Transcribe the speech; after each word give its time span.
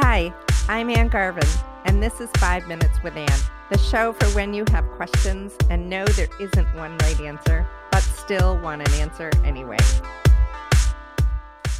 Hi, 0.00 0.32
I'm 0.68 0.90
Ann 0.90 1.08
Garvin, 1.08 1.48
and 1.84 2.00
this 2.00 2.20
is 2.20 2.30
Five 2.36 2.68
Minutes 2.68 3.02
with 3.02 3.16
Ann, 3.16 3.40
the 3.68 3.78
show 3.78 4.12
for 4.12 4.26
when 4.26 4.54
you 4.54 4.64
have 4.70 4.88
questions 4.92 5.56
and 5.70 5.90
know 5.90 6.04
there 6.04 6.28
isn't 6.38 6.72
one 6.76 6.96
right 6.98 7.20
answer, 7.20 7.66
but 7.90 8.04
still 8.04 8.60
want 8.60 8.86
an 8.86 8.94
answer 9.00 9.28
anyway. 9.42 9.78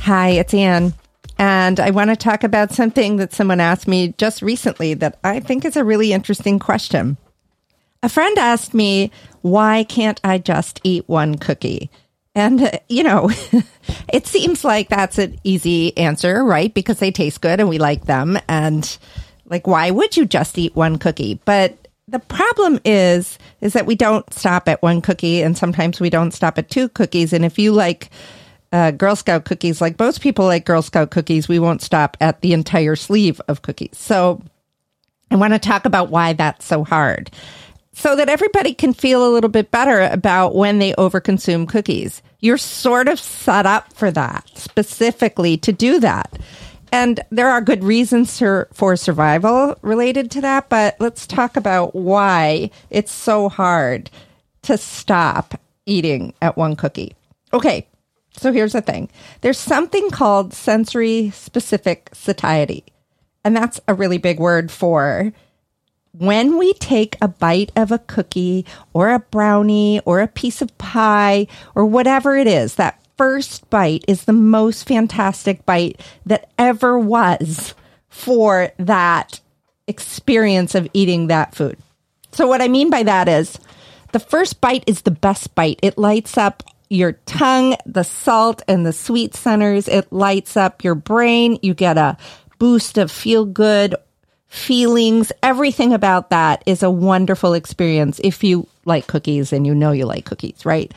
Hi, 0.01 0.31
it's 0.31 0.53
Ann, 0.53 0.95
and 1.39 1.79
I 1.79 1.91
want 1.91 2.11
to 2.11 2.17
talk 2.17 2.42
about 2.42 2.72
something 2.72 3.19
that 3.19 3.33
someone 3.33 3.60
asked 3.60 3.87
me 3.87 4.15
just 4.19 4.42
recently 4.42 4.94
that 4.94 5.21
I 5.22 5.38
think 5.38 5.64
is 5.64 5.76
a 5.76 5.85
really 5.85 6.12
interesting 6.12 6.58
question. 6.58 7.19
A 8.03 8.08
friend 8.08 8.37
asked 8.37 8.74
me, 8.74 9.12
Why 9.42 9.85
can't 9.85 10.21
I 10.24 10.38
just 10.38 10.80
eat 10.82 11.08
one 11.08 11.37
cookie? 11.37 11.88
And, 12.39 12.63
uh, 12.63 12.71
you 12.89 13.03
know, 13.03 13.31
it 14.13 14.27
seems 14.27 14.65
like 14.65 14.88
that's 14.88 15.19
an 15.19 15.38
easy 15.43 15.97
answer, 15.97 16.45
right? 16.45 16.73
Because 16.73 17.01
they 17.01 17.11
taste 17.11 17.41
good 17.41 17.59
and 17.59 17.69
we 17.69 17.79
like 17.79 18.05
them. 18.05 18.38
And, 18.48 18.96
like, 19.46 19.66
why 19.66 19.91
would 19.91 20.16
you 20.16 20.24
just 20.24 20.56
eat 20.56 20.77
one 20.77 20.98
cookie? 20.98 21.41
But 21.45 21.88
the 22.06 22.20
problem 22.20 22.79
is, 22.84 23.38
is 23.60 23.73
that 23.73 23.87
we 23.87 23.96
don't 23.96 24.32
stop 24.32 24.69
at 24.69 24.82
one 24.82 25.02
cookie 25.02 25.43
and 25.43 25.59
sometimes 25.59 26.01
we 26.01 26.10
don't 26.10 26.30
stop 26.32 26.59
at 26.59 26.70
two 26.70 26.88
cookies. 26.91 27.32
And 27.32 27.45
if 27.45 27.59
you 27.59 27.73
like, 27.73 28.10
uh, 28.70 28.93
Girl 28.93 29.16
Scout 29.16 29.45
cookies, 29.45 29.80
like 29.80 29.98
most 29.98 30.20
people 30.20 30.45
like 30.45 30.65
Girl 30.65 30.82
Scout 30.82 31.10
cookies, 31.10 31.48
we 31.48 31.59
won't 31.59 31.82
stop 31.82 32.16
at 32.20 32.41
the 32.41 32.52
entire 32.52 32.96
sleeve 32.96 33.41
of 33.48 33.62
cookies. 33.62 33.98
So 33.98 34.43
I 35.30 35.37
want 35.37 35.55
to 35.55 35.59
talk 35.59 35.87
about 35.87 36.10
why 36.10 36.34
that's 36.34 36.65
so 36.65 36.84
hard 36.84 37.30
so 37.98 38.15
that 38.15 38.29
everybody 38.29 38.74
can 38.74 38.93
feel 38.93 39.27
a 39.27 39.32
little 39.32 39.51
bit 39.51 39.73
better 39.73 40.02
about 40.02 40.55
when 40.55 40.79
they 40.79 40.93
overconsume 40.93 41.68
cookies. 41.68 42.23
You're 42.41 42.59
sort 42.59 43.09
of 43.09 43.19
set 43.19 43.66
up 43.66 43.92
for 43.95 44.10
that, 44.12 44.48
specifically 44.55 45.56
to 45.59 45.73
do 45.73 45.98
that. 46.01 46.38
And 46.92 47.20
there 47.30 47.51
are 47.51 47.60
good 47.60 47.84
reasons 47.84 48.38
for, 48.38 48.96
survival 48.96 49.77
related 49.83 50.30
to 50.32 50.40
that, 50.40 50.68
but 50.68 50.96
let's 51.01 51.27
talk 51.27 51.57
about 51.57 51.95
why 51.95 52.71
it's 52.90 53.12
so 53.12 53.49
hard 53.49 54.10
to 54.62 54.79
stop 54.79 55.60
eating 55.85 56.32
at 56.40 56.57
one 56.57 56.77
cookie. 56.77 57.15
Okay, 57.52 57.87
so 58.32 58.52
here's 58.52 58.73
the 58.73 58.80
thing 58.80 59.09
there's 59.40 59.59
something 59.59 60.10
called 60.10 60.55
sensory 60.55 61.30
specific 61.30 62.10
satiety, 62.12 62.84
and 63.45 63.57
that's 63.57 63.80
a 63.88 63.95
really 63.95 64.19
big 64.19 64.39
word 64.39 64.71
for 64.71 65.33
when 66.19 66.59
we 66.59 66.73
take 66.75 67.17
a 67.21 67.29
bite 67.29 67.73
of 67.77 67.93
a 67.93 67.99
cookie 67.99 68.67
or 68.93 69.11
a 69.11 69.21
brownie 69.21 70.01
or 70.05 70.21
a 70.21 70.29
piece 70.29 70.61
of 70.61 70.77
pie 70.79 71.47
or 71.75 71.87
whatever 71.87 72.37
it 72.37 72.47
is, 72.47 72.75
that 72.75 73.01
first 73.17 73.69
bite 73.71 74.05
is 74.09 74.25
the 74.25 74.33
most 74.33 74.87
fantastic 74.87 75.65
bite 75.65 76.01
that 76.27 76.51
ever 76.59 76.99
was 76.99 77.75
for 78.09 78.73
that 78.79 79.41
experience 79.87 80.75
of 80.75 80.89
eating 80.93 81.29
that 81.29 81.55
food. 81.55 81.79
So, 82.33 82.47
what 82.47 82.63
I 82.63 82.69
mean 82.69 82.91
by 82.91 83.05
that 83.05 83.29
is 83.29 83.59
the 84.13 84.21
first 84.21 84.61
bite 84.61 84.85
is 84.87 85.03
the 85.03 85.11
best 85.11 85.55
bite. 85.55 85.79
It 85.83 85.99
lights 85.99 86.37
up 86.37 86.63
your 86.89 87.13
tongue, 87.27 87.77
the 87.87 88.03
salt 88.03 88.63
and 88.67 88.85
the 88.85 88.93
sweet 88.93 89.35
centers. 89.35 89.89
It 89.89 90.13
lights 90.13 90.57
up 90.57 90.83
your 90.83 90.95
brain. 90.95 91.59
You 91.63 91.75
get 91.75 91.99
a 91.99 92.17
boost 92.59 92.99
of 92.99 93.11
feel 93.11 93.45
good 93.45 93.95
feelings, 94.49 95.31
everything 95.43 95.93
about 95.93 96.31
that 96.31 96.63
is 96.67 96.83
a 96.83 96.91
wonderful 96.91 97.55
experience 97.55 98.21
if 98.25 98.43
you 98.43 98.67
like 98.85 99.07
cookies 99.07 99.53
and 99.53 99.67
you 99.67 99.75
know 99.75 99.93
you 99.93 100.07
like 100.07 100.25
cookies, 100.25 100.65
right? 100.65 100.93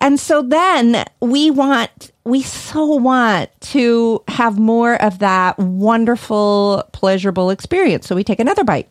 And 0.00 0.18
so 0.18 0.42
then 0.42 1.04
we 1.20 1.50
want, 1.50 2.10
we 2.24 2.42
so 2.42 2.96
want 2.96 3.50
to 3.60 4.22
have 4.28 4.58
more 4.58 5.00
of 5.00 5.20
that 5.20 5.58
wonderful, 5.58 6.88
pleasurable 6.92 7.50
experience. 7.50 8.06
So 8.06 8.16
we 8.16 8.24
take 8.24 8.40
another 8.40 8.64
bite 8.64 8.88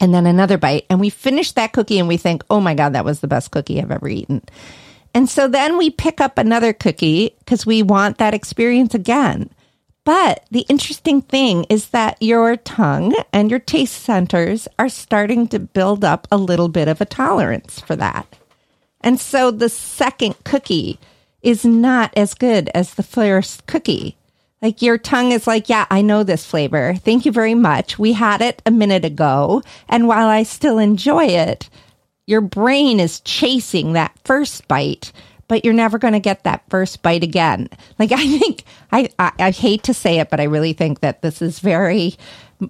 and 0.00 0.14
then 0.14 0.26
another 0.26 0.58
bite 0.58 0.86
and 0.90 1.00
we 1.00 1.10
finish 1.10 1.52
that 1.52 1.72
cookie 1.72 1.98
and 1.98 2.06
we 2.06 2.16
think, 2.16 2.44
oh 2.50 2.60
my 2.60 2.74
God, 2.74 2.92
that 2.92 3.04
was 3.04 3.20
the 3.20 3.28
best 3.28 3.50
cookie 3.50 3.80
I've 3.80 3.90
ever 3.90 4.08
eaten. 4.08 4.42
And 5.14 5.28
so 5.28 5.48
then 5.48 5.76
we 5.76 5.90
pick 5.90 6.20
up 6.20 6.38
another 6.38 6.72
cookie 6.72 7.34
because 7.40 7.66
we 7.66 7.82
want 7.82 8.18
that 8.18 8.34
experience 8.34 8.94
again. 8.94 9.50
But 10.04 10.44
the 10.50 10.66
interesting 10.68 11.22
thing 11.22 11.64
is 11.68 11.90
that 11.90 12.16
your 12.20 12.56
tongue 12.56 13.14
and 13.32 13.50
your 13.50 13.60
taste 13.60 14.02
centers 14.02 14.66
are 14.78 14.88
starting 14.88 15.46
to 15.48 15.60
build 15.60 16.04
up 16.04 16.26
a 16.30 16.36
little 16.36 16.68
bit 16.68 16.88
of 16.88 17.00
a 17.00 17.06
tolerance 17.06 17.78
for 17.80 17.94
that. 17.96 18.26
And 19.00 19.20
so 19.20 19.50
the 19.50 19.68
second 19.68 20.42
cookie 20.44 20.98
is 21.40 21.64
not 21.64 22.12
as 22.16 22.34
good 22.34 22.68
as 22.74 22.94
the 22.94 23.02
first 23.02 23.66
cookie. 23.66 24.16
Like 24.60 24.82
your 24.82 24.98
tongue 24.98 25.32
is 25.32 25.46
like, 25.46 25.68
yeah, 25.68 25.86
I 25.90 26.02
know 26.02 26.22
this 26.22 26.46
flavor. 26.46 26.94
Thank 26.94 27.24
you 27.26 27.32
very 27.32 27.54
much. 27.54 27.98
We 27.98 28.12
had 28.12 28.40
it 28.40 28.62
a 28.64 28.70
minute 28.70 29.04
ago. 29.04 29.62
And 29.88 30.06
while 30.06 30.28
I 30.28 30.44
still 30.44 30.78
enjoy 30.78 31.26
it, 31.26 31.68
your 32.26 32.40
brain 32.40 33.00
is 33.00 33.20
chasing 33.20 33.92
that 33.92 34.16
first 34.24 34.68
bite 34.68 35.12
but 35.48 35.64
you're 35.64 35.74
never 35.74 35.98
going 35.98 36.14
to 36.14 36.20
get 36.20 36.44
that 36.44 36.62
first 36.68 37.02
bite 37.02 37.22
again. 37.22 37.68
Like 37.98 38.12
I 38.12 38.38
think 38.38 38.64
I, 38.90 39.10
I, 39.18 39.32
I 39.38 39.50
hate 39.50 39.82
to 39.84 39.94
say 39.94 40.18
it, 40.18 40.30
but 40.30 40.40
I 40.40 40.44
really 40.44 40.72
think 40.72 41.00
that 41.00 41.22
this 41.22 41.42
is 41.42 41.60
very 41.60 42.16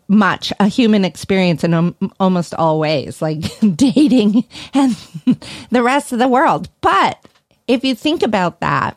much 0.08 0.52
a 0.58 0.68
human 0.68 1.04
experience 1.04 1.64
in 1.64 1.74
um, 1.74 1.94
almost 2.18 2.54
all 2.54 2.78
ways, 2.78 3.20
like 3.20 3.40
dating 3.76 4.44
and 4.74 4.96
the 5.70 5.82
rest 5.82 6.12
of 6.12 6.18
the 6.18 6.28
world. 6.28 6.68
But 6.80 7.24
if 7.68 7.84
you 7.84 7.94
think 7.94 8.22
about 8.22 8.60
that, 8.60 8.96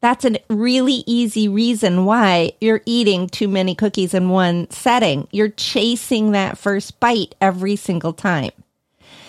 that's 0.00 0.24
a 0.24 0.38
really 0.48 1.02
easy 1.06 1.48
reason 1.48 2.04
why 2.04 2.52
you're 2.60 2.82
eating 2.86 3.28
too 3.28 3.48
many 3.48 3.74
cookies 3.74 4.14
in 4.14 4.28
one 4.28 4.70
setting. 4.70 5.26
You're 5.32 5.48
chasing 5.48 6.32
that 6.32 6.58
first 6.58 7.00
bite 7.00 7.34
every 7.40 7.76
single 7.76 8.12
time. 8.12 8.52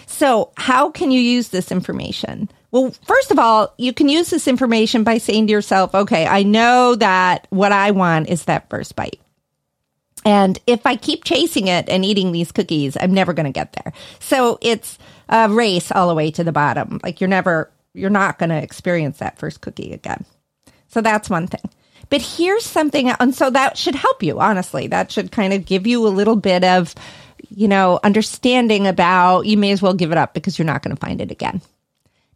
So, 0.05 0.51
how 0.55 0.89
can 0.91 1.11
you 1.11 1.19
use 1.19 1.49
this 1.49 1.71
information? 1.71 2.49
Well, 2.71 2.91
first 3.05 3.31
of 3.31 3.39
all, 3.39 3.73
you 3.77 3.93
can 3.93 4.09
use 4.09 4.29
this 4.29 4.47
information 4.47 5.03
by 5.03 5.19
saying 5.19 5.47
to 5.47 5.51
yourself, 5.51 5.95
okay, 5.95 6.25
I 6.25 6.43
know 6.43 6.95
that 6.95 7.47
what 7.49 7.71
I 7.71 7.91
want 7.91 8.29
is 8.29 8.45
that 8.45 8.69
first 8.69 8.95
bite. 8.95 9.21
And 10.25 10.59
if 10.67 10.85
I 10.85 10.97
keep 10.97 11.23
chasing 11.23 11.67
it 11.67 11.87
and 11.87 12.03
eating 12.03 12.33
these 12.33 12.51
cookies, 12.51 12.97
I'm 12.99 13.13
never 13.13 13.31
going 13.31 13.45
to 13.45 13.51
get 13.51 13.71
there. 13.73 13.93
So 14.19 14.57
it's 14.61 14.97
a 15.29 15.49
race 15.49 15.91
all 15.91 16.09
the 16.09 16.15
way 16.15 16.31
to 16.31 16.43
the 16.43 16.51
bottom. 16.51 16.99
Like 17.01 17.21
you're 17.21 17.29
never, 17.29 17.71
you're 17.93 18.09
not 18.09 18.37
going 18.37 18.49
to 18.49 18.61
experience 18.61 19.19
that 19.19 19.39
first 19.39 19.61
cookie 19.61 19.93
again. 19.93 20.25
So 20.89 20.99
that's 20.99 21.29
one 21.29 21.47
thing. 21.47 21.69
But 22.09 22.21
here's 22.21 22.65
something, 22.65 23.09
and 23.09 23.35
so 23.35 23.49
that 23.49 23.77
should 23.77 23.95
help 23.95 24.23
you, 24.23 24.39
honestly. 24.39 24.87
That 24.87 25.11
should 25.11 25.31
kind 25.31 25.51
of 25.53 25.65
give 25.65 25.85
you 25.85 26.07
a 26.07 26.09
little 26.09 26.37
bit 26.37 26.63
of, 26.63 26.95
you 27.49 27.67
know, 27.67 27.99
understanding 28.03 28.87
about 28.87 29.41
you 29.45 29.57
may 29.57 29.71
as 29.71 29.81
well 29.81 29.93
give 29.93 30.11
it 30.11 30.17
up 30.17 30.33
because 30.33 30.57
you're 30.57 30.65
not 30.65 30.83
going 30.83 30.95
to 30.95 30.99
find 30.99 31.19
it 31.19 31.31
again. 31.31 31.61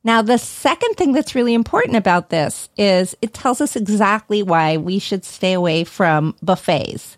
Now, 0.04 0.22
the 0.22 0.38
second 0.38 0.96
thing 0.96 1.12
that's 1.12 1.36
really 1.36 1.54
important 1.54 1.96
about 1.96 2.30
this 2.30 2.70
is 2.76 3.16
it 3.22 3.34
tells 3.34 3.62
us 3.62 3.76
exactly 3.76 4.42
why 4.42 4.78
we 4.78 4.98
should 4.98 5.24
stay 5.24 5.54
away 5.54 5.84
from 5.84 6.36
buffets 6.42 7.18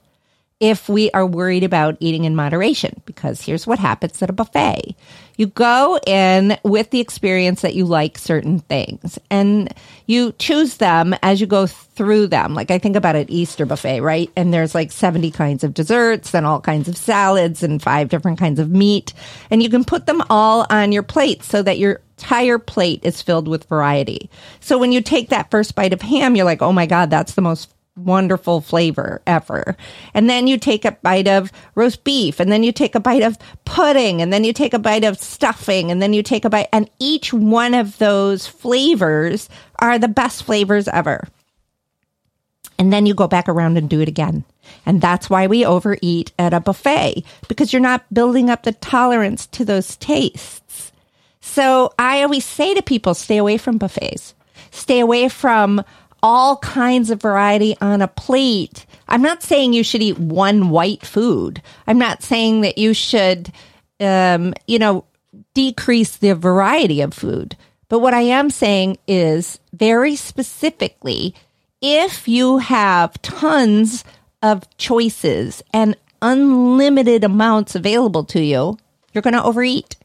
if 0.59 0.87
we 0.87 1.11
are 1.11 1.25
worried 1.25 1.63
about 1.63 1.97
eating 1.99 2.25
in 2.25 2.35
moderation. 2.35 3.01
Because 3.05 3.41
here's 3.41 3.65
what 3.65 3.79
happens 3.79 4.21
at 4.21 4.29
a 4.29 4.33
buffet 4.33 4.95
you 5.37 5.47
go 5.47 5.99
in 6.05 6.57
with 6.63 6.91
the 6.91 6.99
experience 6.99 7.61
that 7.61 7.73
you 7.73 7.85
like 7.85 8.17
certain 8.17 8.59
things 8.59 9.17
and 9.31 9.73
you 10.05 10.31
choose 10.33 10.77
them 10.77 11.15
as 11.23 11.41
you 11.41 11.47
go 11.47 11.65
through 11.65 12.27
them. 12.27 12.53
Like 12.53 12.69
I 12.69 12.77
think 12.77 12.95
about 12.95 13.15
an 13.15 13.29
Easter 13.29 13.65
buffet, 13.65 14.01
right? 14.01 14.29
And 14.35 14.53
there's 14.53 14.75
like 14.75 14.91
70 14.91 15.31
kinds 15.31 15.63
of 15.63 15.73
desserts 15.73 16.35
and 16.35 16.45
all 16.45 16.61
kinds 16.61 16.87
of 16.87 16.97
salads 16.97 17.63
and 17.63 17.81
five 17.81 18.09
different 18.09 18.37
kinds 18.37 18.59
of 18.59 18.69
meat. 18.69 19.13
And 19.49 19.63
you 19.63 19.69
can 19.69 19.83
put 19.83 20.05
them 20.05 20.21
all 20.29 20.67
on 20.69 20.91
your 20.91 21.03
plate 21.03 21.43
so 21.43 21.63
that 21.63 21.79
your 21.79 21.99
entire 22.17 22.59
plate 22.59 23.01
is 23.03 23.21
filled 23.21 23.47
with 23.47 23.65
variety. 23.65 24.29
So 24.59 24.77
when 24.77 24.91
you 24.91 25.01
take 25.01 25.29
that 25.29 25.51
first 25.51 25.75
bite 25.75 25.93
of 25.93 26.01
ham, 26.01 26.35
you're 26.35 26.45
like, 26.45 26.61
oh 26.61 26.73
my 26.73 26.85
God, 26.85 27.09
that's 27.09 27.33
the 27.33 27.41
most 27.41 27.73
wonderful 27.95 28.59
flavor 28.61 29.21
ever. 29.27 29.77
And 30.13 30.29
then 30.29 30.47
you 30.47 30.57
take 30.57 30.83
a 30.83 30.93
bite 30.93 31.27
of 31.27 31.51
roast 31.75 32.03
beef, 32.03 32.39
and 32.39 32.51
then 32.51 32.63
you 32.63 32.71
take 32.71 32.95
a 32.95 32.99
bite 32.99 33.21
of 33.21 33.37
pudding, 33.65 34.21
and 34.21 34.33
then 34.33 34.43
you 34.43 34.53
take 34.53 34.73
a 34.73 34.79
bite 34.79 35.03
of 35.03 35.19
stuffing, 35.19 35.91
and 35.91 36.01
then 36.01 36.13
you 36.13 36.23
take 36.23 36.45
a 36.45 36.49
bite, 36.49 36.69
and 36.73 36.89
each 36.99 37.33
one 37.33 37.73
of 37.73 37.97
those 37.99 38.47
flavors 38.47 39.49
are 39.79 39.99
the 39.99 40.07
best 40.07 40.43
flavors 40.43 40.87
ever. 40.87 41.27
And 42.79 42.91
then 42.91 43.05
you 43.05 43.13
go 43.13 43.27
back 43.27 43.47
around 43.47 43.77
and 43.77 43.87
do 43.89 44.01
it 44.01 44.07
again. 44.07 44.43
And 44.85 44.99
that's 44.99 45.29
why 45.29 45.45
we 45.45 45.65
overeat 45.65 46.31
at 46.39 46.53
a 46.53 46.59
buffet, 46.59 47.23
because 47.47 47.71
you're 47.71 47.81
not 47.81 48.11
building 48.11 48.49
up 48.49 48.63
the 48.63 48.71
tolerance 48.71 49.45
to 49.47 49.63
those 49.63 49.95
tastes. 49.97 50.92
So 51.45 51.91
I 51.99 52.23
always 52.23 52.45
say 52.45 52.73
to 52.73 52.81
people, 52.81 53.13
stay 53.13 53.35
away 53.35 53.57
from 53.57 53.77
buffets. 53.77 54.33
Stay 54.71 55.01
away 55.01 55.27
from 55.27 55.83
all 56.23 56.55
kinds 56.55 57.09
of 57.09 57.21
variety 57.21 57.75
on 57.81 58.01
a 58.01 58.07
plate. 58.07 58.85
I'm 59.09 59.21
not 59.21 59.43
saying 59.43 59.73
you 59.73 59.83
should 59.83 60.01
eat 60.01 60.17
one 60.17 60.69
white 60.69 61.05
food. 61.05 61.61
I'm 61.85 61.99
not 61.99 62.23
saying 62.23 62.61
that 62.61 62.77
you 62.77 62.93
should, 62.93 63.51
um, 63.99 64.53
you 64.67 64.79
know, 64.79 65.03
decrease 65.53 66.15
the 66.15 66.33
variety 66.33 67.01
of 67.01 67.13
food. 67.13 67.57
But 67.89 67.99
what 67.99 68.13
I 68.13 68.21
am 68.21 68.49
saying 68.49 68.97
is 69.05 69.59
very 69.73 70.15
specifically, 70.15 71.35
if 71.81 72.25
you 72.25 72.59
have 72.59 73.21
tons 73.21 74.05
of 74.41 74.65
choices 74.77 75.61
and 75.73 75.97
unlimited 76.21 77.25
amounts 77.25 77.75
available 77.75 78.23
to 78.23 78.41
you, 78.41 78.77
you're 79.11 79.21
going 79.21 79.33
to 79.33 79.43
overeat. 79.43 79.97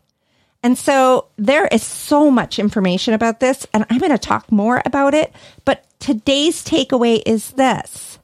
And 0.62 0.76
so 0.76 1.26
there 1.36 1.66
is 1.68 1.82
so 1.82 2.30
much 2.30 2.58
information 2.58 3.14
about 3.14 3.40
this, 3.40 3.66
and 3.72 3.86
I'm 3.88 3.98
going 3.98 4.12
to 4.12 4.18
talk 4.18 4.50
more 4.50 4.82
about 4.84 5.14
it. 5.14 5.32
But 5.64 5.84
today's 6.00 6.64
takeaway 6.64 7.22
is 7.24 7.52
this 7.52 8.18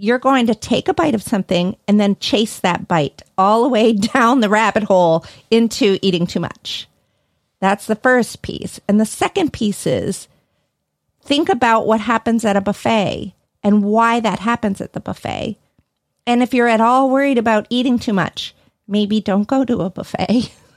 you're 0.00 0.18
going 0.18 0.46
to 0.46 0.54
take 0.54 0.88
a 0.88 0.94
bite 0.94 1.14
of 1.14 1.22
something 1.22 1.76
and 1.86 2.00
then 2.00 2.16
chase 2.16 2.60
that 2.60 2.88
bite 2.88 3.22
all 3.36 3.62
the 3.62 3.68
way 3.68 3.92
down 4.14 4.40
the 4.40 4.48
rabbit 4.48 4.84
hole 4.84 5.24
into 5.50 5.98
eating 6.00 6.26
too 6.26 6.40
much. 6.40 6.88
That's 7.60 7.86
the 7.86 7.96
first 7.96 8.40
piece. 8.40 8.80
And 8.88 8.98
the 8.98 9.04
second 9.04 9.52
piece 9.52 9.86
is 9.86 10.26
think 11.22 11.50
about 11.50 11.86
what 11.86 12.00
happens 12.00 12.46
at 12.46 12.56
a 12.56 12.62
buffet 12.62 13.34
and 13.62 13.84
why 13.84 14.20
that 14.20 14.38
happens 14.38 14.80
at 14.80 14.94
the 14.94 15.00
buffet. 15.00 15.58
And 16.26 16.42
if 16.42 16.54
you're 16.54 16.68
at 16.68 16.80
all 16.80 17.10
worried 17.10 17.36
about 17.36 17.66
eating 17.68 17.98
too 17.98 18.14
much, 18.14 18.54
maybe 18.88 19.20
don't 19.20 19.46
go 19.46 19.66
to 19.66 19.82
a 19.82 19.90
buffet. 19.90 20.50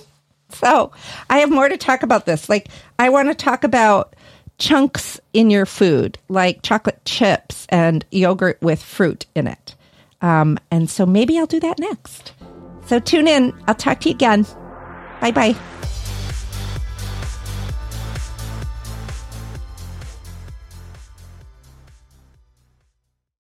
so 0.50 0.92
I 1.28 1.38
have 1.38 1.50
more 1.50 1.68
to 1.68 1.76
talk 1.76 2.02
about 2.02 2.26
this. 2.26 2.48
Like, 2.48 2.68
I 2.98 3.08
want 3.10 3.28
to 3.28 3.34
talk 3.34 3.64
about 3.64 4.14
chunks 4.58 5.20
in 5.32 5.50
your 5.50 5.66
food, 5.66 6.18
like 6.28 6.62
chocolate 6.62 7.04
chips 7.04 7.66
and 7.68 8.04
yogurt 8.10 8.58
with 8.60 8.82
fruit 8.82 9.26
in 9.34 9.46
it. 9.46 9.74
Um, 10.20 10.58
and 10.70 10.90
so 10.90 11.06
maybe 11.06 11.38
I'll 11.38 11.46
do 11.46 11.60
that 11.60 11.78
next. 11.78 12.32
So 12.86 12.98
tune 12.98 13.28
in. 13.28 13.54
I'll 13.66 13.74
talk 13.74 14.00
to 14.00 14.08
you 14.08 14.14
again. 14.14 14.46
Bye 15.20 15.30
bye. 15.30 15.56